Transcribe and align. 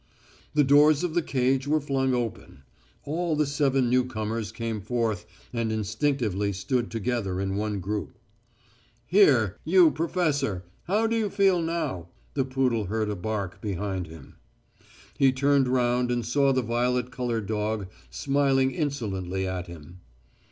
The 0.55 0.63
doors 0.63 1.03
of 1.03 1.13
the 1.13 1.21
cage 1.21 1.67
were 1.67 1.79
flung 1.79 2.11
open. 2.15 2.63
All 3.05 3.35
the 3.35 3.45
seven 3.45 3.87
new 3.87 4.03
comers 4.03 4.51
came 4.51 4.81
forth 4.81 5.27
and 5.53 5.71
instinctively 5.71 6.53
stood 6.53 6.89
together 6.89 7.39
in 7.39 7.55
one 7.55 7.79
group. 7.79 8.17
"Here, 9.05 9.59
you 9.63 9.91
professor, 9.91 10.63
how 10.85 11.05
do 11.05 11.15
you 11.15 11.29
feel 11.29 11.61
now?" 11.61 12.07
The 12.33 12.45
poodle 12.45 12.85
heard 12.85 13.11
a 13.11 13.15
bark 13.15 13.61
behind 13.61 14.07
him. 14.07 14.37
He 15.19 15.31
turned 15.31 15.67
round 15.67 16.09
and 16.09 16.25
saw 16.25 16.51
the 16.51 16.63
violet 16.63 17.11
coloured 17.11 17.45
dog 17.45 17.85
smiling 18.09 18.71
insolently 18.71 19.47
at 19.47 19.67
him. 19.67 19.99